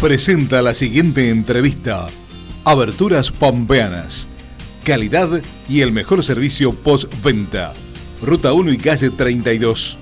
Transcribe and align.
presenta 0.00 0.62
la 0.62 0.72
siguiente 0.72 1.28
entrevista. 1.28 2.06
Aberturas 2.64 3.30
Pampeanas. 3.30 4.26
Calidad 4.82 5.28
y 5.68 5.82
el 5.82 5.92
mejor 5.92 6.24
servicio 6.24 6.72
postventa. 6.72 7.74
Ruta 8.22 8.54
1 8.54 8.72
y 8.72 8.78
calle 8.78 9.10
32. 9.10 9.98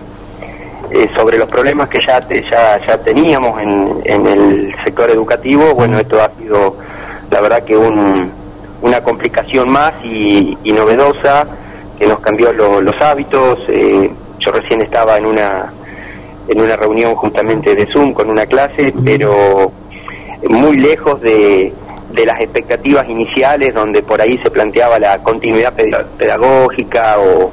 eh, 0.92 1.10
sobre 1.16 1.36
los 1.36 1.48
problemas 1.48 1.88
que 1.88 1.98
ya, 2.06 2.20
ya, 2.28 2.86
ya 2.86 2.96
teníamos 2.98 3.60
en, 3.60 4.02
en 4.04 4.26
el 4.28 4.72
sector 4.84 5.10
educativo, 5.10 5.74
bueno, 5.74 5.98
esto 5.98 6.22
ha 6.22 6.30
sido 6.38 6.76
la 7.30 7.40
verdad 7.40 7.64
que 7.64 7.76
un, 7.76 8.30
una 8.82 9.00
complicación 9.02 9.68
más 9.68 9.92
y, 10.04 10.56
novedosa 10.64 11.46
que 11.98 12.06
nos 12.06 12.20
cambió 12.20 12.52
los 12.52 13.00
hábitos. 13.00 13.60
Eh, 13.68 14.10
yo 14.38 14.52
recién 14.52 14.80
estaba 14.80 15.18
en 15.18 15.26
una 15.26 15.72
en 16.48 16.60
una 16.60 16.74
reunión 16.74 17.14
justamente 17.14 17.74
de 17.76 17.86
Zoom 17.86 18.12
con 18.12 18.28
una 18.28 18.46
clase, 18.46 18.92
pero 19.04 19.70
muy 20.48 20.76
lejos 20.78 21.20
de, 21.20 21.72
de 22.12 22.26
las 22.26 22.40
expectativas 22.40 23.08
iniciales 23.08 23.74
donde 23.74 24.02
por 24.02 24.20
ahí 24.20 24.38
se 24.38 24.50
planteaba 24.50 24.98
la 24.98 25.18
continuidad 25.18 25.72
pedagógica 26.18 27.18
o, 27.20 27.52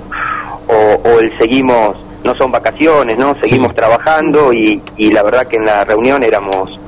o, 0.67 1.19
el 1.19 1.37
seguimos, 1.37 1.97
no 2.23 2.33
son 2.35 2.51
vacaciones, 2.51 3.17
¿no? 3.17 3.35
Seguimos 3.35 3.75
trabajando 3.75 4.51
y, 4.51 4.81
y 4.95 5.11
la 5.11 5.21
verdad 5.21 5.47
que 5.47 5.57
en 5.57 5.65
la 5.65 5.85
reunión 5.85 6.23
éramos 6.23 6.79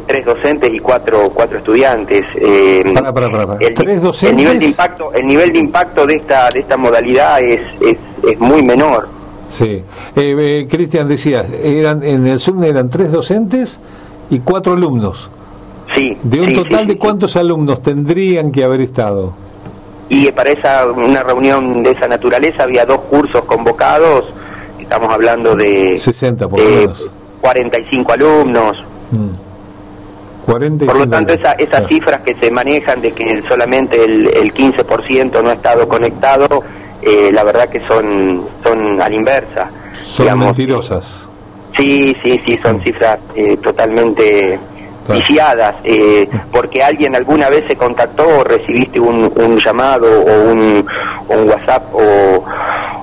tres 0.00 0.24
docentes 0.24 0.72
y 0.72 0.78
cuatro 0.78 1.24
cuatro 1.34 1.58
estudiantes. 1.58 2.24
Eh, 2.34 2.82
para, 2.94 3.12
para, 3.12 3.56
El, 3.60 3.74
¿Tres 3.74 4.00
docentes? 4.00 4.30
El 4.30 4.36
nivel 4.36 4.58
de 4.58 4.66
impacto, 4.66 5.12
el 5.12 5.26
nivel 5.26 5.52
de 5.52 5.58
impacto 5.58 6.06
de 6.06 6.14
esta 6.16 6.48
de 6.48 6.60
esta 6.60 6.76
modalidad 6.76 7.42
es, 7.42 7.60
es, 7.80 7.98
es 8.26 8.38
muy 8.38 8.62
menor. 8.62 9.08
Sí. 9.50 9.82
Eh, 10.16 10.36
eh 10.38 10.66
Cristian 10.68 11.06
decía, 11.06 11.44
eran 11.62 12.02
en 12.02 12.26
el 12.26 12.40
Zoom 12.40 12.64
eran 12.64 12.88
tres 12.88 13.12
docentes 13.12 13.78
y 14.30 14.40
cuatro 14.40 14.72
alumnos. 14.72 15.28
Sí. 15.94 16.16
De 16.22 16.40
un 16.40 16.54
total 16.54 16.86
de 16.86 16.96
cuántos 16.96 17.36
alumnos 17.36 17.82
tendrían 17.82 18.50
que 18.50 18.64
haber 18.64 18.80
estado. 18.80 19.34
Y 20.08 20.30
para 20.32 20.50
esa 20.50 20.86
una 20.86 21.22
reunión 21.22 21.82
de 21.82 21.90
esa 21.90 22.08
naturaleza 22.08 22.62
había 22.62 22.86
dos 22.86 23.00
cursos 23.02 23.44
convocados. 23.44 24.26
Estamos 24.80 25.12
hablando 25.12 25.54
de 25.54 25.98
60 25.98 26.48
por 26.48 26.60
lo 26.60 26.68
menos. 26.68 27.10
45 27.40 28.12
alumnos. 28.12 28.84
Mm. 29.10 29.41
Por 30.44 30.98
lo 30.98 31.08
tanto, 31.08 31.34
esas 31.34 31.88
cifras 31.88 32.20
que 32.22 32.34
se 32.34 32.50
manejan 32.50 33.00
de 33.00 33.12
que 33.12 33.42
solamente 33.48 34.02
el, 34.02 34.26
el 34.26 34.52
15% 34.52 35.42
no 35.42 35.50
ha 35.50 35.52
estado 35.52 35.88
conectado, 35.88 36.62
eh, 37.00 37.30
la 37.32 37.44
verdad 37.44 37.68
que 37.68 37.80
son, 37.80 38.44
son 38.62 39.00
a 39.00 39.08
la 39.08 39.14
inversa. 39.14 39.70
Son 40.04 40.38
mentirosas. 40.38 41.28
Sí, 41.76 42.16
sí, 42.22 42.40
sí, 42.44 42.58
son 42.62 42.76
mm. 42.76 42.82
cifras 42.82 43.18
eh, 43.34 43.56
totalmente 43.56 44.58
viciadas, 45.08 45.76
eh, 45.84 46.28
porque 46.50 46.82
alguien 46.82 47.16
alguna 47.16 47.48
vez 47.48 47.64
se 47.66 47.76
contactó 47.76 48.26
o 48.40 48.44
recibiste 48.44 49.00
un, 49.00 49.32
un 49.34 49.58
llamado 49.58 50.06
o 50.06 50.50
un, 50.50 50.86
un 51.28 51.48
WhatsApp 51.48 51.92
o, 51.92 52.44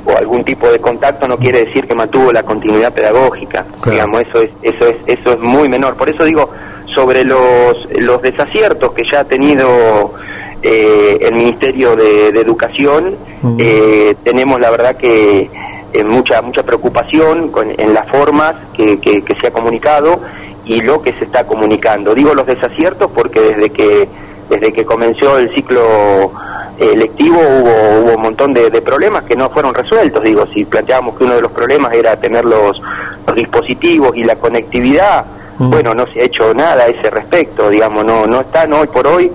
o, 0.05 0.17
algún 0.17 0.43
tipo 0.43 0.69
de 0.71 0.79
contacto 0.79 1.27
no 1.27 1.37
quiere 1.37 1.65
decir 1.65 1.85
que 1.87 1.93
mantuvo 1.93 2.31
la 2.31 2.43
continuidad 2.43 2.93
pedagógica. 2.93 3.65
Digamos, 3.85 4.21
eso 4.21 4.41
es, 4.41 4.51
eso 4.61 4.87
es, 4.87 4.95
eso 5.07 5.33
es 5.33 5.39
muy 5.39 5.67
menor. 5.67 5.95
Por 5.95 6.09
eso 6.09 6.23
digo, 6.23 6.49
sobre 6.93 7.23
los, 7.23 7.87
los 7.99 8.21
desaciertos 8.21 8.93
que 8.93 9.03
ya 9.11 9.21
ha 9.21 9.23
tenido 9.23 10.13
eh, 10.61 11.17
el 11.21 11.35
Ministerio 11.35 11.95
de, 11.95 12.29
Educación, 12.29 13.15
eh, 13.57 14.15
tenemos 14.23 14.59
la 14.59 14.69
verdad 14.69 14.97
que 14.97 15.49
eh, 15.93 16.03
mucha 16.03 16.41
mucha 16.41 16.63
preocupación 16.63 17.49
con, 17.49 17.69
en 17.77 17.93
las 17.93 18.07
formas 18.09 18.55
que, 18.73 18.99
que, 18.99 19.35
se 19.39 19.47
ha 19.47 19.51
comunicado 19.51 20.19
y 20.65 20.81
lo 20.81 21.01
que 21.01 21.13
se 21.13 21.23
está 21.25 21.45
comunicando. 21.45 22.13
Digo 22.13 22.33
los 22.33 22.45
desaciertos 22.45 23.09
porque 23.11 23.39
desde 23.39 23.69
que 23.69 24.09
desde 24.49 24.73
que 24.73 24.83
comenzó 24.83 25.37
el 25.37 25.53
ciclo 25.53 26.31
lectivo 26.79 27.37
hubo, 27.39 28.01
hubo 28.01 28.15
un 28.15 28.21
montón 28.21 28.53
de, 28.53 28.69
de, 28.69 28.81
problemas 28.81 29.23
que 29.23 29.35
no 29.35 29.49
fueron 29.49 29.73
resueltos. 29.73 30.23
Digo, 30.23 30.45
si 30.47 30.65
planteábamos 30.65 31.17
que 31.17 31.23
uno 31.23 31.35
de 31.35 31.41
los 31.41 31.51
problemas 31.51 31.93
era 31.93 32.15
tener 32.17 32.45
los, 32.45 32.81
los 33.27 33.35
dispositivos 33.35 34.15
y 34.17 34.23
la 34.23 34.35
conectividad, 34.35 35.25
Mm. 35.59 35.69
Bueno, 35.69 35.93
no 35.93 36.07
se 36.07 36.21
ha 36.21 36.23
hecho 36.23 36.53
nada 36.53 36.83
a 36.83 36.87
ese 36.87 37.09
respecto, 37.09 37.69
digamos, 37.69 38.05
no, 38.05 38.25
no 38.25 38.41
están 38.41 38.73
hoy 38.73 38.87
por 38.87 39.05
hoy 39.05 39.31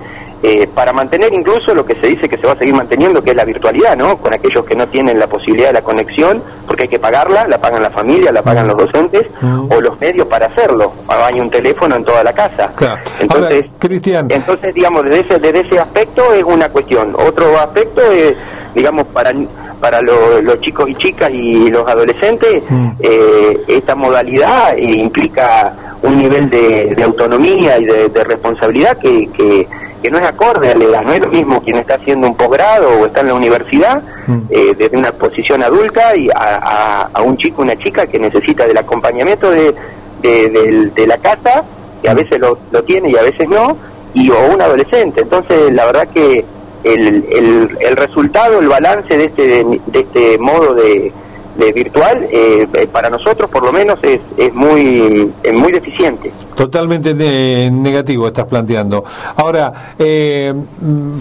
eh, 0.47 0.67
para 0.75 0.93
mantener 0.93 1.33
incluso 1.33 1.73
lo 1.73 1.85
que 1.85 1.95
se 1.95 2.05
dice 2.05 2.29
que 2.29 2.37
se 2.37 2.45
va 2.45 2.53
a 2.53 2.55
seguir 2.55 2.75
manteniendo, 2.75 3.23
que 3.23 3.31
es 3.31 3.35
la 3.35 3.45
virtualidad, 3.45 3.97
¿no? 3.97 4.17
Con 4.17 4.31
aquellos 4.31 4.63
que 4.63 4.75
no 4.75 4.87
tienen 4.87 5.17
la 5.17 5.25
posibilidad 5.25 5.69
de 5.69 5.73
la 5.73 5.81
conexión, 5.81 6.43
porque 6.67 6.83
hay 6.83 6.89
que 6.89 6.99
pagarla, 6.99 7.47
la 7.47 7.57
pagan 7.57 7.81
la 7.81 7.89
familia, 7.89 8.31
la 8.31 8.43
pagan 8.43 8.67
los 8.67 8.77
docentes, 8.77 9.25
mm. 9.41 9.71
o 9.71 9.81
los 9.81 9.99
medios 9.99 10.27
para 10.27 10.45
hacerlo. 10.47 10.91
Hay 11.07 11.39
un 11.39 11.49
teléfono 11.49 11.95
en 11.95 12.03
toda 12.03 12.23
la 12.23 12.33
casa. 12.33 12.71
Entonces, 13.19 13.65
Cristian. 13.79 14.27
entonces, 14.29 14.73
digamos, 14.75 15.05
desde 15.05 15.21
ese, 15.21 15.39
desde 15.39 15.59
ese 15.61 15.79
aspecto 15.79 16.31
es 16.33 16.43
una 16.43 16.69
cuestión. 16.69 17.15
Otro 17.17 17.57
aspecto 17.57 18.01
es, 18.11 18.35
digamos, 18.75 19.07
para 19.07 19.33
para 19.79 20.01
los 20.01 20.59
chicos 20.61 20.89
y 20.89 20.95
chicas 20.95 21.29
y 21.31 21.69
los 21.69 21.87
adolescentes, 21.87 22.63
mm. 22.69 22.89
eh, 22.99 23.63
esta 23.67 23.93
modalidad 23.93 24.75
implica 24.77 25.73
un 26.05 26.17
nivel 26.17 26.49
de, 26.49 26.95
autonomía 27.03 27.77
y 27.77 27.85
de, 27.85 28.23
responsabilidad 28.23 28.97
que, 28.97 29.29
que, 29.31 29.67
no 30.11 30.19
es 30.19 30.25
acorde 30.27 30.71
a 30.71 30.75
la 30.75 30.83
edad. 30.83 31.01
No 31.01 31.13
es 31.13 31.21
lo 31.21 31.29
mismo 31.29 31.63
quien 31.63 31.77
está 31.77 31.95
haciendo 31.95 32.27
un 32.27 32.35
posgrado 32.35 32.89
o 32.89 33.07
está 33.07 33.21
en 33.21 33.27
la 33.27 33.33
universidad 33.33 34.03
mm. 34.27 34.37
eh, 34.51 34.75
desde 34.77 34.97
una 34.97 35.11
posición 35.11 35.63
adulta 35.63 36.15
y 36.15 36.29
a, 36.29 37.09
a, 37.11 37.21
un 37.23 37.37
chico 37.37 37.63
una 37.63 37.75
chica 37.75 38.05
que 38.05 38.19
necesita 38.19 38.67
del 38.67 38.77
acompañamiento 38.77 39.49
de, 39.49 39.73
de, 40.21 41.07
la 41.07 41.17
casa, 41.17 41.63
que 42.03 42.09
a 42.09 42.13
mm. 42.13 42.17
veces 42.17 42.39
lo, 42.39 42.59
lo 42.71 42.83
tiene 42.83 43.09
y 43.09 43.17
a 43.17 43.23
veces 43.23 43.49
no, 43.49 43.77
y 44.13 44.29
o 44.29 44.39
un 44.53 44.61
adolescente. 44.61 45.21
Entonces, 45.21 45.73
la 45.73 45.85
verdad 45.85 46.07
que 46.13 46.45
el, 46.83 47.25
el, 47.31 47.77
el 47.79 47.97
resultado, 47.97 48.59
el 48.59 48.67
balance 48.67 49.17
de 49.17 49.25
este, 49.25 49.65
de 49.87 49.99
este 49.99 50.37
modo 50.37 50.75
de 50.75 51.11
de 51.55 51.71
virtual, 51.71 52.27
eh, 52.31 52.67
eh, 52.73 52.87
para 52.91 53.09
nosotros 53.09 53.49
por 53.49 53.63
lo 53.63 53.71
menos 53.71 53.99
es, 54.03 54.19
es 54.37 54.53
muy 54.53 55.31
es 55.41 55.53
muy 55.53 55.71
deficiente. 55.71 56.31
Totalmente 56.55 57.13
negativo 57.13 58.27
estás 58.27 58.45
planteando. 58.45 59.03
Ahora, 59.35 59.93
eh, 59.97 60.53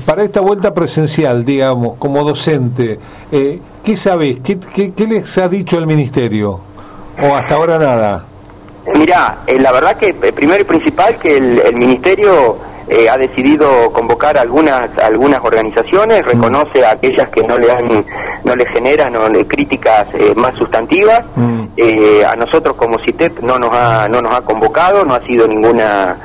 para 0.05 0.25
esta 0.25 0.41
vuelta 0.41 0.73
presencial, 0.73 1.44
digamos, 1.44 1.97
como 1.99 2.23
docente, 2.25 2.99
eh, 3.31 3.59
¿qué 3.83 3.97
sabés? 3.97 4.39
¿Qué, 4.43 4.59
¿Qué, 4.59 5.06
les 5.06 5.39
ha 5.39 5.49
dicho 5.49 5.78
el 5.78 5.87
Ministerio? 5.87 6.61
¿O 7.23 7.34
hasta 7.34 7.55
ahora 7.55 7.78
nada? 7.78 8.25
Mirá, 8.97 9.39
la 9.47 9.73
verdad 9.73 9.97
que 9.97 10.12
primero 10.12 10.61
y 10.61 10.65
principal 10.65 11.17
que 11.17 11.37
el, 11.37 11.61
el 11.61 11.75
Ministerio 11.75 12.56
eh, 12.89 13.09
ha 13.09 13.17
decidido 13.17 13.93
convocar 13.93 14.37
algunas 14.37 14.97
algunas 14.99 15.43
organizaciones, 15.43 16.25
mm. 16.25 16.28
reconoce 16.28 16.84
a 16.84 16.93
aquellas 16.93 17.28
que 17.31 17.43
no 17.43 17.59
le 17.59 17.72
han 17.72 18.05
no 18.45 18.55
le 18.55 18.67
generan 18.67 19.15
críticas 19.45 20.06
eh, 20.15 20.34
más 20.37 20.55
sustantivas. 20.56 21.25
Mm. 21.34 21.65
Eh, 21.77 22.25
a 22.25 22.37
nosotros 22.37 22.77
como 22.77 22.99
CITEP 22.99 23.41
no 23.41 23.59
nos 23.59 23.73
ha 23.73 24.09
no 24.09 24.21
nos 24.21 24.34
ha 24.34 24.43
convocado, 24.43 25.05
no 25.05 25.15
ha 25.15 25.21
sido 25.21 25.47
ninguna 25.47 26.17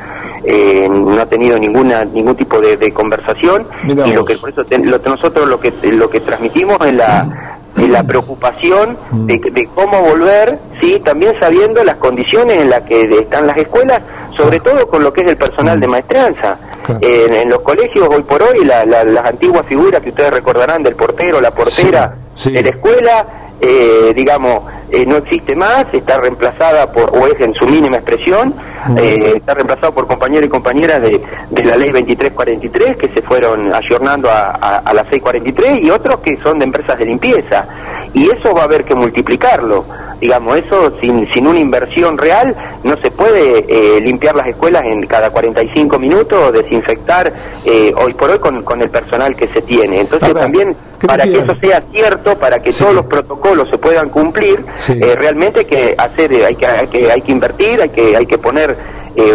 no 0.90 1.22
ha 1.22 1.26
tenido 1.26 1.60
ninguna 1.60 2.06
ningún 2.06 2.36
tipo 2.36 2.60
de, 2.60 2.92
conversación 2.94 3.68
y 3.84 4.14
lo 4.14 4.24
que 4.24 4.36
por 4.38 4.50
eso 4.50 4.64
nosotros 5.06 5.48
lo 5.48 5.60
que 5.60 5.72
lo 5.92 6.10
que 6.10 6.22
transmitimos 6.22 6.80
es 6.88 6.94
la 6.94 7.49
la 7.88 8.04
preocupación 8.04 8.98
de, 9.12 9.38
mm. 9.38 9.54
de, 9.54 9.70
cómo 9.74 10.02
volver, 10.02 10.58
sí, 10.82 11.02
también 11.04 11.34
sabiendo 11.40 11.84
las 11.84 11.98
condiciones 11.98 12.58
en 12.58 12.70
las 12.70 12.84
que 12.84 13.02
están 13.20 13.48
las 13.48 13.58
escuelas, 13.58 14.02
sobre 14.36 14.60
todo 14.60 14.88
con 14.88 15.04
lo 15.04 15.14
que 15.14 15.22
es 15.22 15.28
el 15.28 15.38
personal 15.38 15.80
de 15.80 15.88
mm. 15.88 15.92
maestranza. 15.92 16.58
en 17.02 17.50
los 17.50 17.62
colegios 17.62 18.08
hoy 18.10 18.24
por 18.24 18.42
hoy 18.42 18.66
las 18.66 19.26
antiguas 19.26 19.66
figuras 19.66 20.02
que 20.02 20.10
ustedes 20.10 20.32
recordarán 20.32 20.82
del 20.82 20.96
portero, 20.96 21.40
la 21.40 21.52
portera 21.52 22.16
de 22.44 22.64
la 22.64 22.70
escuela, 22.70 23.26
eh, 23.62 24.14
digamos, 24.16 24.64
eh, 24.90 25.06
no 25.06 25.18
existe 25.18 25.56
más, 25.56 25.86
está 25.94 26.18
reemplazada 26.18 26.92
por, 26.92 27.10
o 27.16 27.28
es 27.28 27.40
en 27.42 27.54
su 27.54 27.66
mínima 27.66 27.98
expresión. 27.98 28.54
Eh, 28.98 29.34
está 29.36 29.54
reemplazado 29.54 29.94
por 29.94 30.08
compañeros 30.08 30.48
y 30.48 30.50
compañeras 30.50 31.02
de, 31.02 31.22
de, 31.50 31.64
la 31.64 31.76
ley 31.76 31.90
2343 31.90 32.98
que 32.98 33.10
se 33.10 33.22
fueron 33.22 33.74
ayornando 33.74 34.30
a, 34.30 34.52
a, 34.52 34.78
a 34.78 34.94
la 34.94 35.04
643 35.04 35.84
y 35.84 35.90
otros 35.90 36.20
que 36.20 36.38
son 36.38 36.60
de 36.60 36.66
empresas 36.66 36.98
de 36.98 37.06
limpieza. 37.06 37.66
Y 38.14 38.30
eso 38.30 38.54
va 38.54 38.62
a 38.62 38.66
haber 38.66 38.84
que 38.84 38.96
multiplicarlo 38.96 39.86
digamos, 40.20 40.58
eso 40.58 40.94
sin, 41.00 41.32
sin 41.34 41.48
una 41.48 41.60
inversión 41.60 42.18
real 42.18 42.56
no 42.84 42.98
se 42.98 43.12
puede 43.12 43.66
eh, 43.68 44.02
limpiar 44.02 44.36
las 44.36 44.48
escuelas 44.48 44.86
en 44.86 45.06
cada 45.06 45.30
45 45.30 46.00
minutos, 46.00 46.54
desinfectar 46.54 47.32
eh, 47.66 47.94
hoy 47.98 48.14
por 48.14 48.30
hoy 48.30 48.40
con, 48.40 48.64
con 48.64 48.82
el 48.82 48.90
personal 48.90 49.36
que 49.36 49.48
se 49.48 49.62
tiene. 49.62 50.02
Entonces 50.02 50.34
también 50.34 50.76
para 51.06 51.24
que 51.24 51.40
eso 51.40 51.56
sea 51.62 51.82
cierto, 51.92 52.38
para 52.38 52.62
que 52.62 52.72
todos 52.72 52.94
los 52.94 53.06
protocolos 53.06 53.70
se 53.70 53.78
puedan 53.78 54.10
cumplir, 54.10 54.66
eh, 54.90 55.16
realmente 55.18 55.66
que 55.66 55.96
hacer, 55.98 56.32
hay 56.46 56.56
que, 56.56 56.66
hay 56.66 56.88
que 56.88 57.12
hay 57.12 57.22
que 57.22 57.32
invertir, 57.32 57.82
hay 57.82 57.90
que 57.90 58.18
hay 58.18 58.26
que 58.26 58.38
poner 58.38 58.76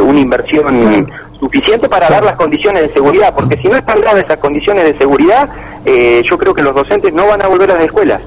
una 0.00 0.19
inversión 0.19 1.06
suficiente 1.38 1.88
para 1.90 2.08
dar 2.08 2.25
las 2.25 2.36
condiciones 2.36 2.82
de 2.82 2.92
seguridad, 2.94 3.34
porque 3.34 3.56
si 3.58 3.69
no 3.69 3.76
están 3.76 4.00
dadas 4.00 4.25
esas 4.25 4.38
condiciones 4.38 4.84
de 4.84 4.96
seguridad, 4.96 5.48
eh, 5.84 6.22
yo 6.28 6.38
creo 6.38 6.54
que 6.54 6.62
los 6.62 6.75
docentes 6.75 7.12
no 7.12 7.26
van 7.26 7.42
a 7.42 7.48
volver 7.48 7.70
a 7.70 7.75
las 7.75 7.84
escuelas. 7.84 8.22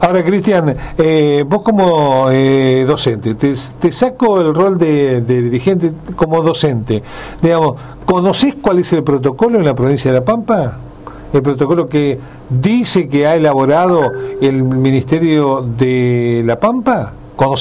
Ahora, 0.00 0.24
Cristian, 0.24 0.76
eh, 0.98 1.44
vos 1.46 1.62
como 1.62 2.28
eh, 2.30 2.84
docente, 2.86 3.34
te, 3.34 3.56
saco 3.92 4.40
el 4.40 4.54
rol 4.54 4.78
de, 4.78 5.20
dirigente 5.22 5.92
como 6.14 6.42
docente, 6.42 7.02
digamos, 7.40 7.76
¿conocés 8.04 8.56
cuál 8.60 8.80
es 8.80 8.92
el 8.92 9.02
protocolo 9.02 9.58
en 9.58 9.64
la 9.64 9.74
provincia 9.74 10.10
de 10.12 10.18
La 10.18 10.24
Pampa? 10.24 10.76
El 11.32 11.42
protocolo 11.42 11.88
que 11.88 12.18
dice 12.48 13.08
que 13.08 13.26
ha 13.26 13.34
elaborado 13.34 14.12
el 14.40 14.62
Ministerio 14.62 15.62
de 15.62 16.42
La 16.44 16.58
Pampa. 16.58 17.14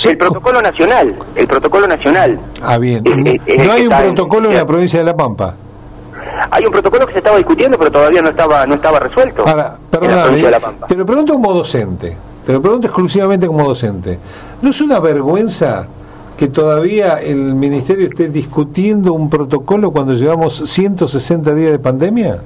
El 0.04 0.18
protocolo 0.18 0.62
nacional, 0.62 1.16
el 1.36 1.48
protocolo 1.48 1.88
nacional. 1.88 2.38
Ah, 2.62 2.78
bien. 2.78 3.02
no 3.06 3.72
hay 3.72 3.88
un 3.88 3.96
protocolo 3.98 4.50
en, 4.50 4.58
la 4.58 4.66
provincia 4.66 5.00
de 5.00 5.06
La 5.06 5.16
Pampa. 5.16 5.56
Hay 6.52 6.66
un 6.66 6.72
protocolo 6.72 7.06
que 7.06 7.14
se 7.14 7.20
estaba 7.20 7.38
discutiendo, 7.38 7.78
pero 7.78 7.92
todavía 7.92 8.22
no 8.22 8.30
estaba 8.30 8.66
no 8.66 8.76
estaba 8.76 9.00
resuelto. 9.00 9.48
Ahora, 9.48 9.78
te 10.88 10.96
lo 10.96 11.06
pregunto 11.06 11.34
como 11.34 11.54
docente, 11.54 12.16
te 12.46 12.54
lo 12.54 12.62
pregunto 12.62 12.88
exclusivamente 12.88 13.48
como 13.48 13.68
docente. 13.68 14.20
¿No 14.62 14.72
es 14.72 14.82
una 14.82 15.00
vergüenza 15.00 15.88
que 16.38 16.48
todavía 16.48 17.20
el 17.20 17.54
Ministerio 17.54 18.08
esté 18.08 18.30
discutiendo 18.30 19.14
un 19.14 19.30
protocolo 19.30 19.92
cuando 19.92 20.14
llevamos 20.14 20.62
160 20.66 21.54
días 21.54 21.72
de 21.72 21.80
pandemia? 21.80 22.40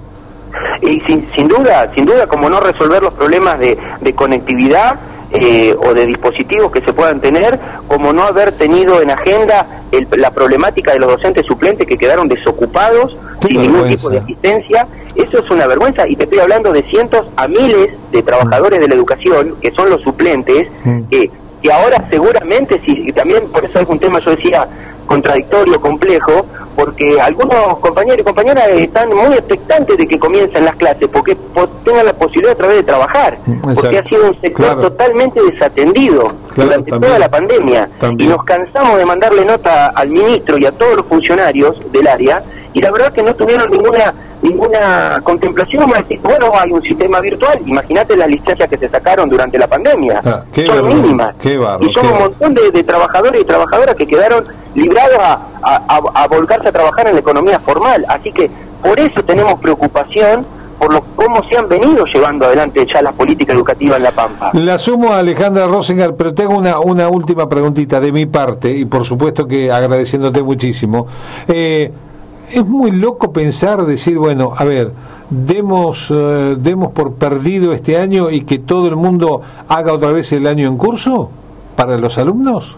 Y 0.82 1.00
sin, 1.02 1.28
sin 1.34 1.48
duda, 1.48 1.92
sin 1.96 2.06
duda, 2.06 2.28
como 2.28 2.50
no 2.50 2.60
resolver 2.60 3.02
los 3.02 3.14
problemas 3.14 3.60
de, 3.60 3.78
de 4.02 4.14
conectividad 4.14 4.96
eh, 5.34 5.76
o 5.78 5.94
de 5.94 6.06
dispositivos 6.06 6.72
que 6.72 6.82
se 6.82 6.94
puedan 6.94 7.20
tener, 7.20 7.60
como 7.88 8.14
no 8.14 8.24
haber 8.24 8.52
tenido 8.52 9.02
en 9.02 9.10
agenda 9.10 9.66
la 10.16 10.32
problemática 10.32 10.94
de 10.94 11.00
los 11.00 11.10
docentes 11.10 11.46
suplentes 11.46 11.88
que 11.88 11.98
quedaron 11.98 12.28
desocupados 12.28 13.18
sin 13.48 13.62
ningún 13.62 13.90
tipo 13.90 14.10
de 14.10 14.20
asistencia. 14.20 14.88
Eso 15.16 15.40
es 15.40 15.50
una 15.50 15.68
vergüenza 15.68 16.08
y 16.08 16.16
te 16.16 16.24
estoy 16.24 16.40
hablando 16.40 16.72
de 16.72 16.84
cientos 16.84 17.26
a 17.36 17.48
miles 17.48 17.92
de 18.12 18.24
trabajadores 18.24 18.80
de 18.80 18.88
la 18.88 18.96
educación, 18.96 19.56
que 19.62 19.72
son 19.72 19.90
los 19.90 20.02
suplentes, 20.02 20.68
mm. 20.84 21.02
que, 21.10 21.32
que 21.64 21.72
ahora 21.72 22.06
seguramente, 22.10 22.80
si, 22.86 23.08
y 23.08 23.12
también 23.14 23.48
por 23.48 23.64
eso 23.64 23.80
es 23.80 23.88
un 23.88 23.98
tema, 23.98 24.20
yo 24.20 24.32
decía, 24.32 24.68
contradictorio, 25.06 25.80
complejo, 25.80 26.46
porque 26.76 27.22
algunos 27.22 27.78
compañeros 27.80 28.20
y 28.20 28.24
compañeras 28.24 28.68
están 28.70 29.10
muy 29.10 29.34
expectantes 29.36 29.98
de 29.98 30.08
que 30.08 30.20
comiencen 30.20 30.66
las 30.66 30.76
clases, 30.76 31.08
porque 31.08 31.38
tengan 31.86 32.06
la 32.06 32.14
posibilidad 32.14 32.54
otra 32.54 32.68
vez 32.68 32.78
de 32.78 32.84
trabajar, 32.84 33.38
porque 33.76 33.98
ha 33.98 34.04
sido 34.04 34.30
un 34.30 34.42
sector 34.42 34.82
totalmente 34.82 35.42
desatendido 35.42 36.34
durante 36.56 36.92
toda 36.92 37.18
la 37.18 37.30
pandemia, 37.30 37.90
y 38.18 38.28
nos 38.28 38.44
cansamos 38.44 38.98
de 38.98 39.06
mandarle 39.06 39.46
nota 39.46 39.88
al 39.88 40.10
ministro 40.10 40.58
y 40.58 40.66
a 40.66 40.72
todos 40.72 40.98
los 40.98 41.06
funcionarios 41.06 41.80
del 41.92 42.08
área, 42.08 42.44
y 42.74 42.82
la 42.82 42.92
verdad 42.92 43.14
que 43.14 43.24
no 43.24 43.34
tuvieron 43.36 43.72
ninguna 43.72 44.14
ninguna 44.44 45.22
contemplación 45.24 45.90
bueno 46.22 46.52
hay 46.54 46.72
un 46.72 46.82
sistema 46.82 47.22
virtual 47.22 47.60
imagínate 47.66 48.18
las 48.18 48.28
licencias 48.28 48.70
que 48.70 48.78
se 48.78 48.90
sacaron 48.90 49.30
durante 49.30 49.58
la 49.58 49.68
pandemia 49.68 50.22
ah, 50.24 50.44
son 50.54 50.88
mínimas 50.88 51.34
y 51.44 51.94
son 51.94 52.08
un 52.08 52.20
montón 52.20 52.54
de, 52.54 52.84
trabajadores 52.84 53.42
y 53.42 53.46
trabajadoras 53.46 53.96
que 53.96 54.06
quedaron 54.06 54.46
librados 54.76 55.18
a, 55.20 55.40
a, 55.64 56.28
volcarse 56.28 56.68
a 56.68 56.72
trabajar 56.72 57.08
en 57.08 57.14
la 57.14 57.22
economía 57.22 57.60
formal 57.60 58.06
así 58.10 58.32
que 58.32 58.52
por 58.82 59.00
eso 59.00 59.24
tenemos 59.24 59.60
preocupación 59.60 60.46
por 60.78 60.92
lo, 60.92 61.02
cómo 61.16 61.42
se 61.44 61.58
han 61.58 61.70
venido 61.70 62.04
llevando 62.06 62.46
adelante 62.46 62.86
ya 62.92 63.02
la 63.02 63.14
política 63.14 63.54
educativa 63.54 63.96
en 63.96 64.04
La 64.04 64.12
Pampa. 64.12 64.52
La 64.54 64.78
sumo 64.78 65.14
a 65.14 65.20
Alejandra 65.20 65.68
Rosinger, 65.68 66.16
pero 66.16 66.34
tengo 66.34 66.58
una, 66.58 66.80
una 66.80 67.08
última 67.08 67.48
preguntita 67.48 68.02
de 68.02 68.12
mi 68.12 68.26
parte, 68.26 68.70
y 68.76 68.84
por 68.84 69.06
supuesto 69.06 69.48
que 69.48 69.72
agradeciéndote 69.72 70.44
muchísimo. 70.44 71.08
Eh, 71.48 71.92
es 72.54 72.66
muy 72.66 72.92
loco 72.92 73.32
pensar, 73.32 73.86
decir, 73.86 74.18
bueno, 74.18 74.54
a 74.56 74.64
ver, 74.64 74.92
demos, 75.30 76.08
eh, 76.10 76.56
demos 76.58 76.92
por 76.92 77.14
perdido 77.14 77.74
este 77.74 77.98
año 77.98 78.30
y 78.30 78.42
que 78.42 78.60
todo 78.60 78.88
el 78.88 78.96
mundo 78.96 79.42
haga 79.68 79.94
otra 79.94 80.12
vez 80.12 80.32
el 80.32 80.48
año 80.48 80.68
en 80.68 80.78
curso 80.78 81.30
para 81.76 81.98
los 81.98 82.18
alumnos 82.18 82.78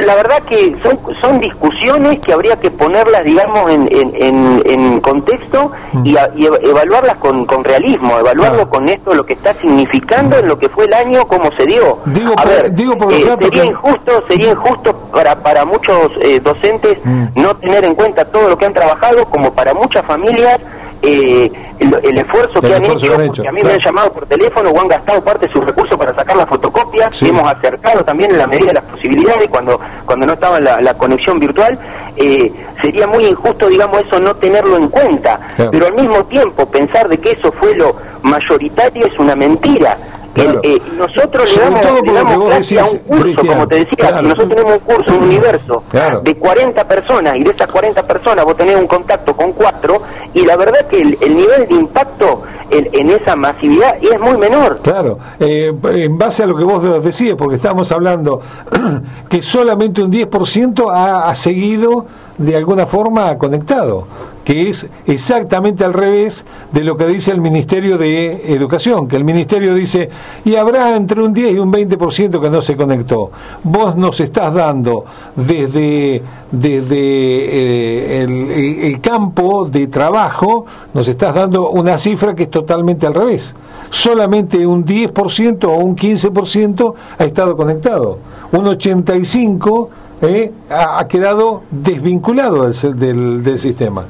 la 0.00 0.14
verdad 0.14 0.42
que 0.42 0.76
son, 0.82 0.98
son 1.20 1.40
discusiones 1.40 2.20
que 2.20 2.32
habría 2.32 2.56
que 2.56 2.70
ponerlas, 2.70 3.24
digamos, 3.24 3.70
en, 3.70 3.88
en, 3.90 4.62
en, 4.64 5.00
contexto 5.00 5.72
y, 6.04 6.16
y, 6.36 6.46
evaluarlas 6.46 7.16
con, 7.16 7.46
con 7.46 7.64
realismo, 7.64 8.18
evaluarlo 8.18 8.68
con 8.68 8.88
esto, 8.88 9.14
lo 9.14 9.24
que 9.24 9.32
está 9.32 9.54
significando 9.54 10.38
en 10.38 10.48
lo 10.48 10.58
que 10.58 10.68
fue 10.68 10.84
el 10.84 10.94
año, 10.94 11.26
cómo 11.26 11.50
se 11.52 11.66
dio. 11.66 11.98
Digo, 12.06 12.34
A 12.36 12.44
ver, 12.44 12.74
digo 12.74 12.94
eh, 13.10 13.36
sería 13.40 13.64
injusto, 13.64 14.24
sería 14.28 14.50
injusto 14.50 14.94
para, 15.12 15.36
para 15.36 15.64
muchos 15.64 16.12
eh, 16.20 16.40
docentes 16.40 16.98
mm. 17.04 17.26
no 17.36 17.56
tener 17.56 17.84
en 17.84 17.94
cuenta 17.94 18.26
todo 18.26 18.48
lo 18.48 18.58
que 18.58 18.66
han 18.66 18.74
trabajado, 18.74 19.24
como 19.26 19.52
para 19.54 19.72
muchas 19.74 20.04
familias 20.04 20.60
eh, 21.06 21.52
el, 21.78 22.18
esfuerzo, 22.18 22.60
que, 22.60 22.74
han 22.74 22.84
hecho, 22.84 23.06
porque 23.26 23.48
a 23.48 23.52
mí 23.52 23.62
me 23.62 23.72
han 23.72 23.80
llamado 23.80 24.12
por 24.12 24.26
teléfono 24.26 24.70
o 24.70 24.80
han 24.80 24.88
gastado 24.88 25.22
parte 25.22 25.46
de 25.46 25.52
sus 25.52 25.64
recursos 25.64 25.98
para 25.98 26.14
sacar 26.14 26.36
la 26.36 26.46
fotocopia, 26.46 27.10
hemos 27.20 27.52
acercado 27.52 28.04
también 28.04 28.30
en 28.30 28.38
la 28.38 28.46
medida 28.46 28.68
de 28.68 28.74
las 28.74 28.84
posibilidades 28.84 29.48
cuando, 29.50 29.78
cuando 30.06 30.26
no 30.26 30.32
estaba 30.32 30.60
la, 30.60 30.94
conexión 30.94 31.38
virtual, 31.38 31.78
eh, 32.16 32.52
sería 32.80 33.06
muy 33.06 33.26
injusto, 33.26 33.68
digamos, 33.68 34.00
eso 34.02 34.20
no 34.20 34.34
tenerlo 34.36 34.76
en 34.76 34.88
cuenta, 34.88 35.38
pero 35.70 35.86
al 35.86 35.94
mismo 35.94 36.24
tiempo 36.24 36.66
pensar 36.66 37.08
de 37.08 37.18
que 37.18 37.32
eso 37.32 37.52
fue 37.52 37.74
lo 37.74 37.96
mayoritario 38.22 39.06
es 39.06 39.18
una 39.18 39.36
mentira. 39.36 39.98
Eh, 40.36 40.80
nosotros 40.96 41.56
le 41.56 41.62
damos, 41.62 42.02
le 42.02 42.12
damos 42.12 42.46
clase 42.46 42.80
a 42.80 42.84
un 42.84 42.98
curso, 42.98 43.46
como 43.46 43.68
te 43.68 43.76
decía, 43.76 44.20
nosotros 44.20 44.48
tenemos 44.48 44.72
un 44.72 44.78
curso, 44.80 45.16
un 45.16 45.24
universo 45.24 45.84
de 46.22 46.34
40 46.34 46.84
personas 46.88 47.36
y 47.36 47.44
de 47.44 47.50
esas 47.50 47.68
40 47.68 48.02
personas 48.02 48.44
vos 48.44 48.56
tenés 48.56 48.76
un 48.76 48.88
contacto 48.88 49.36
con 49.36 49.52
cuatro 49.52 50.02
y 50.34 50.44
la 50.44 50.56
verdad 50.56 50.86
que 50.88 51.00
el, 51.00 51.36
nivel 51.36 51.68
de 51.68 51.74
impacto 51.74 52.42
en, 52.70 53.10
esa 53.10 53.36
masividad 53.36 53.96
es 54.02 54.20
muy 54.20 54.36
menor. 54.36 54.80
Claro, 54.82 55.18
eh, 55.38 55.72
en 55.84 56.18
base 56.18 56.42
a 56.42 56.46
lo 56.46 56.56
que 56.56 56.64
vos 56.64 57.02
decías, 57.02 57.36
porque 57.36 57.56
estamos 57.56 57.90
hablando 57.92 58.40
que 59.30 59.42
solamente 59.42 60.02
un 60.02 60.10
10% 60.10 60.92
ha, 60.92 61.28
ha 61.28 61.34
seguido 61.34 62.06
de 62.36 62.56
alguna 62.56 62.86
forma 62.86 63.38
conectado 63.38 64.06
que 64.44 64.68
es 64.68 64.86
exactamente 65.06 65.84
al 65.84 65.94
revés 65.94 66.44
de 66.70 66.84
lo 66.84 66.96
que 66.96 67.06
dice 67.06 67.32
el 67.32 67.40
Ministerio 67.40 67.96
de 67.96 68.52
Educación, 68.52 69.08
que 69.08 69.16
el 69.16 69.24
Ministerio 69.24 69.74
dice, 69.74 70.10
y 70.44 70.54
habrá 70.56 70.94
entre 70.94 71.22
un 71.22 71.32
10 71.32 71.54
y 71.54 71.58
un 71.58 71.72
20% 71.72 72.40
que 72.40 72.50
no 72.50 72.60
se 72.60 72.76
conectó. 72.76 73.30
Vos 73.62 73.96
nos 73.96 74.20
estás 74.20 74.52
dando 74.52 75.06
desde, 75.34 76.22
desde 76.50 76.94
eh, 76.96 78.22
el, 78.22 79.00
campo 79.00 79.66
de 79.66 79.86
trabajo, 79.86 80.66
nos 80.92 81.08
estás 81.08 81.34
dando 81.34 81.70
una 81.70 81.96
cifra 81.98 82.34
que 82.34 82.44
es 82.44 82.50
totalmente 82.50 83.06
al 83.06 83.14
revés. 83.14 83.54
Solamente 83.90 84.66
un 84.66 84.84
10% 84.84 85.64
o 85.64 85.76
un 85.76 85.96
15% 85.96 86.94
ha 87.18 87.24
estado 87.24 87.56
conectado. 87.56 88.18
Un 88.52 88.66
85% 88.66 89.88
eh, 90.22 90.52
ha, 90.70 91.06
quedado 91.06 91.62
desvinculado 91.70 92.70
del, 92.70 93.42
del 93.42 93.58
sistema. 93.58 94.04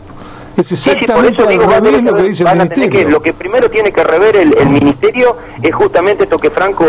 Es 0.57 0.71
exactamente 0.73 1.43
lo 1.43 2.15
que 2.15 2.23
dice 2.23 2.45
el 2.45 2.59
ministerio. 2.59 3.09
lo 3.09 3.23
que 3.23 3.33
primero 3.33 3.69
tiene 3.71 3.93
que 3.93 4.05
rever 4.05 4.37
el, 4.37 4.69
ministerio 4.69 5.37
es 5.63 5.75
justamente 5.75 6.25
esto 6.25 6.39
que 6.39 6.51
Franco 6.51 6.85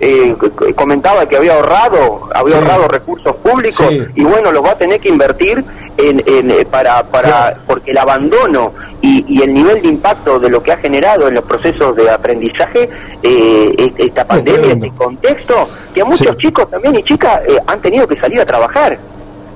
eh, 0.00 0.34
comentaba 0.74 1.26
que 1.26 1.36
había 1.36 1.54
ahorrado, 1.54 2.28
había 2.34 2.56
ahorrado 2.56 2.88
recursos 2.88 3.36
públicos 3.36 3.86
y 4.14 4.24
bueno, 4.24 4.52
los 4.52 4.64
va 4.64 4.72
a 4.72 4.78
tener 4.78 5.00
que 5.00 5.08
invertir 5.08 5.64
en, 5.98 6.22
eh, 6.26 6.66
para, 6.70 7.02
para 7.04 7.54
porque 7.66 7.90
el 7.90 7.98
abandono 7.98 8.72
y, 9.02 9.42
el 9.42 9.52
nivel 9.52 9.82
de 9.82 9.88
impacto 9.88 10.38
de 10.38 10.48
lo 10.48 10.62
que 10.62 10.72
ha 10.72 10.76
generado 10.76 11.28
en 11.28 11.34
los 11.34 11.44
procesos 11.44 11.96
de 11.96 12.08
aprendizaje 12.08 12.88
eh, 13.22 13.92
esta 13.98 14.24
pandemia, 14.24 14.72
este 14.72 14.90
contexto, 14.90 15.68
que 15.92 16.02
a 16.02 16.04
muchos 16.04 16.36
chicos 16.38 16.70
también 16.70 16.96
y 16.96 17.02
chicas 17.02 17.40
han 17.66 17.80
tenido 17.80 18.06
que 18.06 18.16
salir 18.16 18.40
a 18.40 18.46
trabajar. 18.46 18.96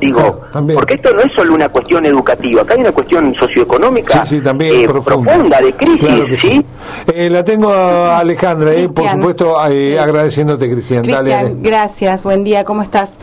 Digo, 0.00 0.40
porque 0.74 0.94
esto 0.94 1.12
no 1.14 1.20
es 1.22 1.32
solo 1.32 1.54
una 1.54 1.68
cuestión 1.68 2.04
educativa, 2.04 2.62
acá 2.62 2.74
hay 2.74 2.80
una 2.80 2.92
cuestión 2.92 3.34
socioeconómica 3.34 4.24
también 4.42 4.82
eh, 4.82 4.88
profunda. 4.88 5.60
de 5.60 5.72
crisis, 5.72 6.40
¿sí? 6.40 6.64
Eh, 7.14 7.30
la 7.30 7.42
tengo 7.42 7.72
a 7.72 8.18
Alejandra, 8.18 8.72
eh, 8.74 8.88
por 8.88 9.08
supuesto, 9.08 9.58
agradeciéndote, 9.58 10.70
Cristian. 10.70 11.02
Cristian, 11.02 11.62
gracias, 11.62 12.24
buen 12.24 12.44
día, 12.44 12.64
¿cómo 12.64 12.82
estás? 12.82 13.16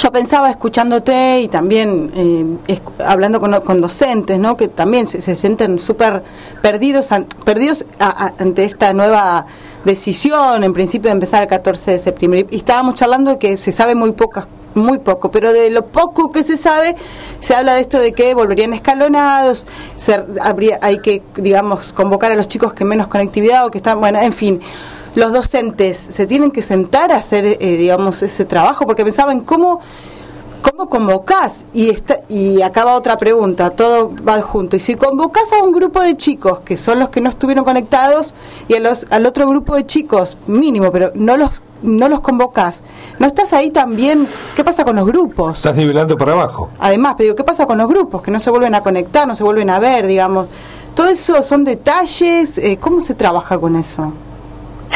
Yo 0.00 0.12
pensaba 0.12 0.48
escuchándote 0.50 1.40
y 1.40 1.48
también 1.48 2.58
hablando 3.04 3.40
con, 3.40 3.80
docentes, 3.80 4.38
¿no? 4.38 4.56
Que 4.56 4.68
también 4.68 5.06
se, 5.06 5.34
sienten 5.34 5.78
súper 5.80 6.22
perdidos, 6.62 7.08
perdidos 7.44 7.84
ante 7.98 8.64
esta 8.64 8.92
nueva 8.92 9.46
decisión, 9.84 10.62
en 10.62 10.72
principio 10.72 11.08
de 11.08 11.14
empezar 11.14 11.42
el 11.42 11.48
14 11.48 11.92
de 11.92 11.98
septiembre. 11.98 12.46
Y 12.50 12.56
estábamos 12.58 12.94
charlando 12.94 13.38
que 13.38 13.56
se 13.56 13.72
sabe 13.72 13.94
muy 13.94 14.12
pocas 14.12 14.46
muy 14.74 14.98
poco, 14.98 15.30
pero 15.30 15.52
de 15.52 15.70
lo 15.70 15.86
poco 15.86 16.30
que 16.30 16.44
se 16.44 16.56
sabe, 16.56 16.94
se 17.40 17.54
habla 17.54 17.74
de 17.74 17.80
esto 17.80 17.98
de 17.98 18.12
que 18.12 18.34
volverían 18.34 18.74
escalonados, 18.74 19.66
habría, 20.40 20.78
hay 20.80 20.98
que, 20.98 21.22
digamos, 21.36 21.92
convocar 21.92 22.30
a 22.30 22.36
los 22.36 22.46
chicos 22.46 22.74
que 22.74 22.84
menos 22.84 23.08
conectividad 23.08 23.66
o 23.66 23.70
que 23.70 23.78
están, 23.78 23.98
bueno, 23.98 24.20
en 24.20 24.32
fin. 24.32 24.60
Los 25.18 25.32
docentes 25.32 25.98
se 25.98 26.28
tienen 26.28 26.52
que 26.52 26.62
sentar 26.62 27.10
a 27.10 27.16
hacer, 27.16 27.44
eh, 27.44 27.76
digamos, 27.76 28.22
ese 28.22 28.44
trabajo, 28.44 28.86
porque 28.86 29.02
pensaban 29.02 29.40
cómo 29.40 29.80
¿cómo 30.62 30.88
convocás? 30.88 31.66
Y, 31.72 31.90
está, 31.90 32.20
y 32.28 32.62
acaba 32.62 32.94
otra 32.94 33.16
pregunta, 33.16 33.70
todo 33.70 34.12
va 34.24 34.40
junto. 34.42 34.76
Y 34.76 34.78
si 34.78 34.94
convocás 34.94 35.52
a 35.52 35.64
un 35.64 35.72
grupo 35.72 36.00
de 36.00 36.16
chicos, 36.16 36.60
que 36.60 36.76
son 36.76 37.00
los 37.00 37.08
que 37.08 37.20
no 37.20 37.30
estuvieron 37.30 37.64
conectados, 37.64 38.32
y 38.68 38.74
a 38.74 38.78
los, 38.78 39.08
al 39.10 39.26
otro 39.26 39.48
grupo 39.48 39.74
de 39.74 39.86
chicos, 39.86 40.38
mínimo, 40.46 40.92
pero 40.92 41.10
no 41.16 41.36
los 41.36 41.62
no 41.82 42.08
los 42.08 42.20
convocás, 42.20 42.82
¿no 43.18 43.26
estás 43.26 43.52
ahí 43.52 43.70
también? 43.70 44.28
¿Qué 44.54 44.62
pasa 44.62 44.84
con 44.84 44.94
los 44.94 45.06
grupos? 45.06 45.58
Estás 45.58 45.74
nivelando 45.74 46.16
para 46.16 46.32
abajo. 46.32 46.70
Además, 46.78 47.14
pero 47.18 47.24
digo, 47.24 47.36
¿qué 47.36 47.44
pasa 47.44 47.66
con 47.66 47.78
los 47.78 47.88
grupos? 47.88 48.22
Que 48.22 48.30
no 48.30 48.38
se 48.38 48.50
vuelven 48.50 48.76
a 48.76 48.82
conectar, 48.82 49.26
no 49.26 49.34
se 49.34 49.42
vuelven 49.42 49.68
a 49.68 49.80
ver, 49.80 50.06
digamos. 50.06 50.46
Todo 50.94 51.08
eso 51.08 51.42
son 51.42 51.64
detalles, 51.64 52.56
eh, 52.58 52.78
¿cómo 52.80 53.00
se 53.00 53.14
trabaja 53.14 53.58
con 53.58 53.74
eso? 53.74 54.12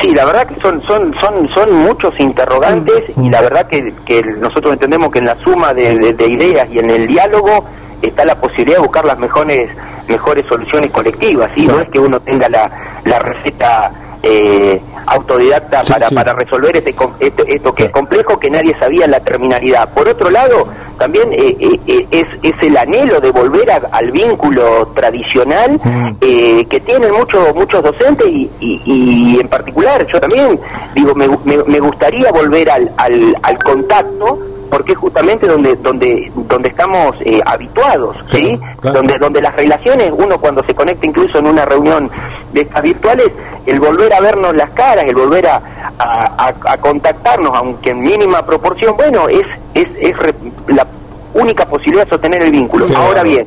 Sí, 0.03 0.11
la 0.15 0.25
verdad 0.25 0.47
que 0.49 0.61
son 0.61 0.83
son 0.83 1.15
son 1.21 1.49
son 1.55 1.73
muchos 1.73 2.19
interrogantes 2.19 3.05
y 3.17 3.31
la 3.31 3.41
verdad 3.41 3.69
que, 3.69 3.95
que 4.05 4.23
nosotros 4.23 4.73
entendemos 4.73 5.13
que 5.13 5.21
en 5.21 5.27
la 5.27 5.37
suma 5.37 5.73
de, 5.73 6.13
ideas 6.29 6.69
y 6.71 6.81
en 6.81 6.91
el 6.91 7.07
diálogo 7.07 7.65
está 8.03 8.25
la 8.25 8.35
posibilidad 8.35 8.79
de 8.79 8.83
buscar 8.83 9.05
las 9.05 9.19
mejores 9.21 9.71
mejores 10.09 10.45
soluciones 10.47 10.91
colectivas. 10.91 11.51
y 11.55 11.67
No 11.67 11.81
es 11.81 11.89
que 11.89 12.01
uno 12.01 12.19
tenga 12.19 12.49
la, 12.49 12.69
la 13.05 13.19
receta 13.21 13.93
eh, 14.23 14.81
autodidacta 15.07 15.83
para, 15.83 16.09
para 16.11 16.33
resolver 16.35 16.77
este, 16.77 16.95
este, 17.21 17.55
esto 17.57 17.75
que 17.75 17.85
es 17.85 17.91
complejo, 17.91 18.39
que 18.39 18.51
nadie 18.51 18.77
sabía 18.79 19.07
la 19.07 19.21
terminalidad. 19.21 19.93
Por 19.93 20.09
otro 20.09 20.31
lado, 20.31 20.69
también 20.99 21.33
eh, 21.33 21.57
eh, 21.61 22.07
es, 22.11 22.27
es 22.43 22.55
el 22.63 22.77
anhelo 22.77 23.21
de 23.21 23.31
volver 23.31 23.69
al 23.71 24.11
vínculo 24.13 24.87
tradicional 24.95 25.81
mm. 25.83 26.15
que 26.21 26.81
tienen 26.87 27.13
muchos 27.13 27.55
muchos 27.55 27.83
docentes 27.83 28.27
y, 28.29 28.49
y, 28.61 29.41
en 29.41 29.49
particular 29.49 30.07
yo 30.07 30.21
también 30.21 30.59
digo 30.95 31.15
me, 31.15 31.27
me, 31.45 31.81
gustaría 31.81 32.31
volver 32.31 32.71
al, 32.71 32.91
al, 32.97 33.37
al 33.43 33.59
contacto 33.59 34.52
porque 34.73 34.93
es 34.93 34.99
justamente 34.99 35.47
donde 35.47 35.77
donde 35.77 36.33
donde 36.35 36.71
estamos 36.71 37.15
eh, 37.21 37.43
habituados, 37.45 38.17
¿sí? 38.31 38.59
Donde 38.81 39.19
donde 39.19 39.43
las 39.43 39.55
relaciones, 39.55 40.11
uno 40.17 40.39
cuando 40.39 40.65
se 40.65 40.75
conecta 40.75 41.05
incluso 41.05 41.39
en 41.41 41.47
una 41.47 41.67
reunión 41.67 42.11
de 42.55 42.63
estas 42.63 42.83
virtuales, 42.83 43.33
el 43.67 43.79
volver 43.79 44.15
a 44.15 44.21
vernos 44.21 44.57
las 44.57 44.71
caras, 44.71 45.05
el 45.05 45.15
volver 45.15 45.47
a, 45.47 45.61
a, 45.99 46.77
contactarnos, 46.79 47.55
aunque 47.55 47.91
en 47.91 48.01
mínima 48.01 48.47
proporción, 48.47 48.97
bueno, 48.97 49.29
es 49.29 49.47
es, 49.75 49.89
es 50.01 50.17
la 50.69 50.87
única 51.35 51.67
posibilidad 51.67 52.05
de 52.05 52.11
sostener 52.11 52.41
el 52.41 52.51
vínculo. 52.51 52.87
Ahora 52.97 53.25
bien, 53.25 53.47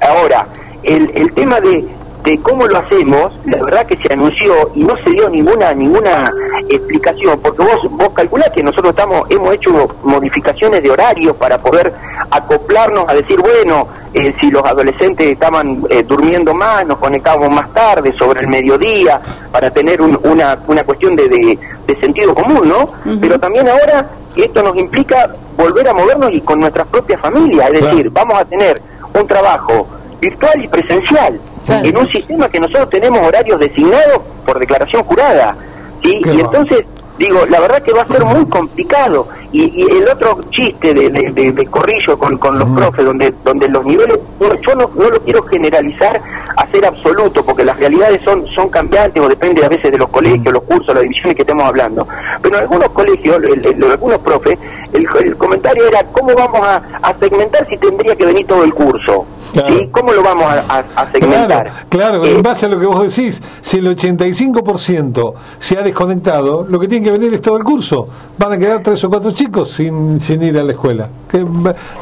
ahora 0.00 0.46
el, 0.82 1.10
el 1.14 1.34
tema 1.34 1.60
de 1.60 1.84
de 2.24 2.40
cómo 2.40 2.66
lo 2.66 2.78
hacemos, 2.78 3.32
la 3.44 3.62
verdad 3.62 3.86
que 3.86 3.96
se 3.96 4.12
anunció 4.12 4.70
y 4.74 4.84
no 4.84 4.96
se 4.98 5.10
dio 5.10 5.28
ninguna 5.28 5.72
ninguna 5.74 6.32
explicación, 6.68 7.40
porque 7.40 7.62
vos 7.62 7.90
vos 7.90 8.10
calculás 8.14 8.50
que 8.50 8.62
nosotros 8.62 8.90
estamos 8.90 9.28
hemos 9.30 9.54
hecho 9.54 9.88
modificaciones 10.04 10.82
de 10.82 10.90
horarios 10.90 11.36
para 11.36 11.58
poder 11.58 11.92
acoplarnos 12.30 13.08
a 13.08 13.14
decir, 13.14 13.40
bueno, 13.40 13.88
eh, 14.14 14.34
si 14.40 14.50
los 14.50 14.64
adolescentes 14.64 15.26
estaban 15.32 15.82
eh, 15.90 16.02
durmiendo 16.02 16.54
más, 16.54 16.86
nos 16.86 16.98
conectábamos 16.98 17.50
más 17.50 17.72
tarde, 17.74 18.12
sobre 18.12 18.40
el 18.40 18.48
mediodía, 18.48 19.20
para 19.50 19.70
tener 19.70 20.00
una, 20.00 20.58
una 20.66 20.84
cuestión 20.84 21.16
de, 21.16 21.28
de, 21.28 21.96
sentido 22.00 22.34
común, 22.34 22.68
¿no? 22.68 22.90
Pero 23.20 23.38
también 23.38 23.68
ahora 23.68 24.08
esto 24.34 24.62
nos 24.62 24.76
implica 24.76 25.30
volver 25.56 25.88
a 25.88 25.94
movernos 25.94 26.32
y 26.32 26.40
con 26.40 26.58
nuestras 26.58 26.86
propias 26.88 27.20
familias, 27.20 27.70
es 27.72 27.80
decir, 27.82 28.10
vamos 28.10 28.38
a 28.38 28.44
tener 28.44 28.80
un 29.14 29.26
trabajo 29.26 29.86
virtual 30.20 30.64
y 30.64 30.68
presencial 30.68 31.38
en 31.68 31.96
un 31.96 32.08
sistema 32.08 32.48
que 32.48 32.60
nosotros 32.60 32.90
tenemos 32.90 33.20
horarios 33.20 33.58
designados 33.58 34.22
por 34.44 34.58
declaración 34.58 35.02
jurada. 35.04 35.56
¿sí? 36.02 36.20
Y 36.24 36.40
entonces, 36.40 36.84
digo, 37.18 37.46
la 37.46 37.60
verdad 37.60 37.82
que 37.82 37.92
va 37.92 38.02
a 38.02 38.06
ser 38.06 38.24
muy 38.24 38.46
complicado. 38.46 39.28
Y, 39.52 39.82
el 39.82 40.08
otro 40.08 40.40
chiste 40.50 40.94
de, 40.94 41.10
de, 41.10 41.66
corrillo 41.66 42.18
con, 42.18 42.38
con 42.38 42.58
los 42.58 42.70
profes, 42.70 43.04
donde 43.04 43.34
donde 43.44 43.68
los 43.68 43.84
niveles, 43.84 44.18
yo 44.40 44.74
no, 44.74 44.90
no 44.94 45.10
lo 45.10 45.20
quiero 45.20 45.42
generalizar 45.42 46.20
a 46.56 46.66
ser 46.68 46.86
absoluto, 46.86 47.44
porque 47.44 47.62
las 47.62 47.78
realidades 47.78 48.22
son 48.22 48.46
son 48.48 48.70
cambiantes 48.70 49.22
o 49.22 49.28
depende 49.28 49.62
a 49.62 49.68
veces 49.68 49.92
de 49.92 49.98
los 49.98 50.08
colegios, 50.08 50.54
los 50.54 50.62
cursos, 50.62 50.94
las 50.94 51.02
divisiones 51.02 51.36
que 51.36 51.42
estemos 51.42 51.64
hablando. 51.64 52.08
Pero 52.40 52.56
en 52.56 52.62
algunos 52.62 52.88
colegios, 52.92 53.42
el, 53.44 53.84
algunos 53.90 54.18
profes, 54.20 54.58
el, 54.94 55.06
el, 55.22 55.36
comentario 55.36 55.86
era, 55.86 56.02
¿cómo 56.04 56.34
vamos 56.34 56.66
a, 56.66 56.82
a 57.02 57.14
segmentar 57.18 57.66
si 57.68 57.76
tendría 57.76 58.16
que 58.16 58.24
venir 58.24 58.46
todo 58.46 58.64
el 58.64 58.72
curso? 58.72 59.26
¿Cómo 59.90 60.12
lo 60.12 60.22
vamos 60.22 60.46
a, 60.46 61.10
segmentar? 61.12 61.84
Claro, 61.88 62.24
en 62.24 62.38
eh, 62.38 62.42
base 62.42 62.66
a 62.66 62.68
lo 62.68 62.78
que 62.78 62.86
vos 62.86 63.14
decís, 63.14 63.42
si 63.60 63.78
el 63.78 63.96
85% 63.96 65.34
se 65.58 65.78
ha 65.78 65.82
desconectado, 65.82 66.66
lo 66.68 66.80
que 66.80 66.88
tiene 66.88 67.06
que 67.06 67.12
venir 67.12 67.34
es 67.34 67.42
todo 67.42 67.56
el 67.56 67.64
curso. 67.64 68.08
Van 68.38 68.52
a 68.52 68.58
quedar 68.58 68.82
tres 68.82 69.04
o 69.04 69.10
cuatro 69.10 69.30
chicos 69.32 69.70
sin, 69.70 70.20
sin 70.20 70.42
ir 70.42 70.58
a 70.58 70.62
la 70.62 70.72
escuela. 70.72 71.08
Que, 71.30 71.44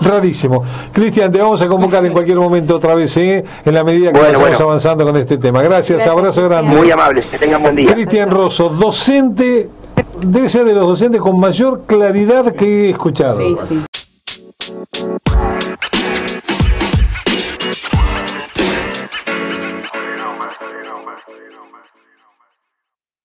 rarísimo. 0.00 0.62
Cristian, 0.92 1.33
te 1.33 1.38
vamos 1.38 1.61
a 1.61 1.69
convocar 1.69 2.04
en 2.04 2.12
cualquier 2.12 2.38
momento 2.38 2.76
otra 2.76 2.95
vez, 2.95 3.16
¿eh? 3.16 3.45
en 3.64 3.75
la 3.75 3.83
medida 3.83 4.12
que 4.12 4.21
vamos 4.21 4.61
avanzando 4.61 5.04
con 5.04 5.16
este 5.16 5.38
tema. 5.38 5.62
Gracias, 5.62 6.07
abrazo 6.07 6.45
grande. 6.45 6.76
Muy 6.76 6.90
amables, 6.90 7.26
que 7.26 7.38
tengan 7.38 7.62
buen 7.62 7.75
día. 7.75 7.92
Cristian 7.92 8.30
Rosso, 8.30 8.69
docente, 8.69 9.69
debe 10.25 10.49
ser 10.49 10.64
de 10.64 10.75
los 10.75 10.87
docentes 10.87 11.21
con 11.21 11.38
mayor 11.38 11.83
claridad 11.87 12.54
que 12.54 12.87
he 12.87 12.90
escuchado. 12.90 13.40
Sí, 13.40 13.57
sí. 13.69 13.85